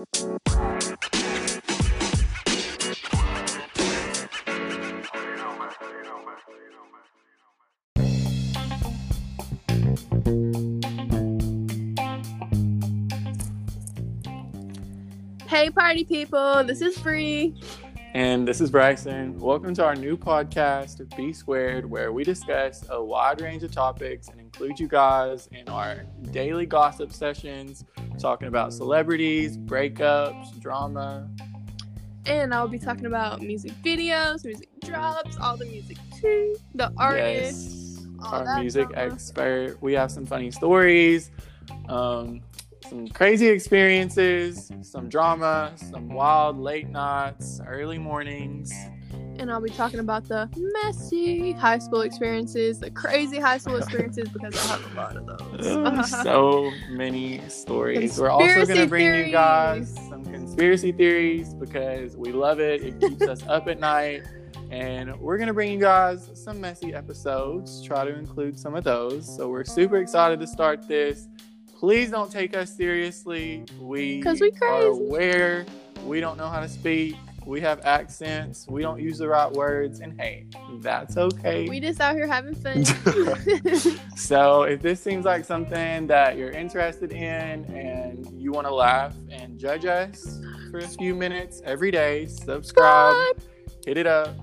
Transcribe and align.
Hey, 0.00 0.06
party 15.68 16.04
people, 16.04 16.64
this 16.64 16.80
is 16.80 16.96
Free. 16.98 17.60
And 18.14 18.48
this 18.48 18.62
is 18.62 18.70
Bryson. 18.70 19.38
Welcome 19.38 19.74
to 19.74 19.84
our 19.84 19.94
new 19.94 20.16
podcast, 20.16 21.14
B 21.14 21.34
Squared, 21.34 21.84
where 21.84 22.10
we 22.10 22.24
discuss 22.24 22.86
a 22.88 23.04
wide 23.04 23.42
range 23.42 23.64
of 23.64 23.70
topics 23.70 24.28
and 24.28 24.40
include 24.40 24.80
you 24.80 24.88
guys 24.88 25.48
in 25.52 25.68
our 25.68 26.06
daily 26.30 26.64
gossip 26.64 27.12
sessions, 27.12 27.84
talking 28.20 28.48
about 28.48 28.72
celebrities, 28.72 29.56
breakups, 29.56 30.58
drama. 30.60 31.28
And 32.26 32.52
I'll 32.54 32.68
be 32.68 32.78
talking 32.78 33.06
about 33.06 33.40
music 33.40 33.72
videos, 33.82 34.44
music 34.44 34.68
drops, 34.84 35.36
all 35.38 35.56
the 35.56 35.64
music 35.66 35.96
too, 36.20 36.54
the 36.74 36.92
artists, 36.98 37.96
Yes, 37.98 38.06
our 38.32 38.60
music 38.60 38.88
drama. 38.90 39.12
expert. 39.14 39.78
We 39.80 39.94
have 39.94 40.12
some 40.12 40.26
funny 40.26 40.50
stories, 40.50 41.30
um, 41.88 42.42
some 42.88 43.08
crazy 43.08 43.48
experiences, 43.48 44.70
some 44.82 45.08
drama, 45.08 45.72
some 45.76 46.08
wild 46.08 46.58
late 46.58 46.88
nights, 46.88 47.60
early 47.66 47.98
mornings. 47.98 48.72
And 49.38 49.50
I'll 49.50 49.60
be 49.60 49.70
talking 49.70 50.00
about 50.00 50.28
the 50.28 50.48
messy 50.82 51.52
high 51.52 51.78
school 51.78 52.02
experiences, 52.02 52.78
the 52.78 52.90
crazy 52.90 53.38
high 53.38 53.58
school 53.58 53.76
experiences, 53.78 54.28
because 54.28 54.54
I 54.54 54.72
have 54.72 54.92
a 54.92 54.94
lot 54.94 55.16
of 55.16 55.26
those. 55.26 56.10
So 56.22 56.70
many 56.90 57.40
stories. 57.48 58.18
We're 58.18 58.28
also 58.30 58.46
going 58.46 58.66
to 58.66 58.74
Conspiracy 58.74 58.88
bring 58.88 59.26
you 59.26 59.32
guys 59.32 59.94
some 60.08 60.24
conspiracy 60.24 60.92
theories 60.92 61.54
because 61.54 62.16
we 62.16 62.32
love 62.32 62.60
it. 62.60 62.82
It 62.82 63.00
keeps 63.00 63.22
us 63.22 63.42
up 63.46 63.68
at 63.68 63.80
night. 63.80 64.22
And 64.70 65.18
we're 65.18 65.36
going 65.36 65.48
to 65.48 65.54
bring 65.54 65.72
you 65.72 65.80
guys 65.80 66.30
some 66.34 66.60
messy 66.60 66.94
episodes, 66.94 67.82
try 67.82 68.04
to 68.04 68.14
include 68.16 68.58
some 68.58 68.76
of 68.76 68.84
those. 68.84 69.26
So 69.36 69.48
we're 69.48 69.64
super 69.64 69.96
excited 69.96 70.38
to 70.38 70.46
start 70.46 70.86
this. 70.86 71.28
Please 71.76 72.10
don't 72.10 72.30
take 72.30 72.54
us 72.54 72.76
seriously. 72.76 73.64
We 73.80 74.22
we 74.22 74.26
are 74.26 74.50
crazy. 74.52 74.86
aware 74.86 75.66
we 76.04 76.20
don't 76.20 76.36
know 76.36 76.48
how 76.48 76.60
to 76.60 76.68
speak. 76.68 77.16
We 77.46 77.60
have 77.62 77.80
accents. 77.84 78.66
We 78.68 78.82
don't 78.82 79.00
use 79.00 79.18
the 79.18 79.28
right 79.28 79.50
words. 79.50 80.00
And 80.00 80.20
hey, 80.20 80.46
that's 80.80 81.16
okay. 81.16 81.68
we 81.68 81.80
just 81.80 82.00
out 82.00 82.14
here 82.14 82.26
having 82.26 82.54
fun. 82.54 82.84
So 84.16 84.62
if 84.62 84.82
this 84.82 85.00
seems 85.00 85.24
like 85.24 85.44
something 85.44 86.06
that 86.06 86.36
you're 86.36 86.50
interested 86.50 87.10
in 87.12 87.64
and 87.64 88.30
you 88.40 88.52
want 88.52 88.66
to 88.66 88.74
laugh 88.74 89.14
and 89.30 89.58
judge 89.58 89.86
us 89.86 90.38
for 90.70 90.78
a 90.78 90.86
few 90.86 91.14
minutes 91.14 91.62
every 91.64 91.90
day, 91.90 92.26
subscribe, 92.26 93.40
hit 93.84 93.96
it 93.96 94.06
up, 94.06 94.36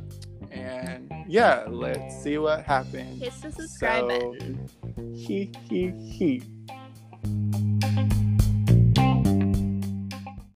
and 0.52 1.12
yeah, 1.28 1.64
let's 1.70 2.22
see 2.22 2.38
what 2.38 2.64
happens. 2.64 3.22
Hit 3.22 3.34
the 3.42 3.52
subscribe 3.52 4.10
So, 4.10 4.32
button. 4.32 4.70
He 5.16 5.52
he 5.70 5.92
he. 5.92 6.44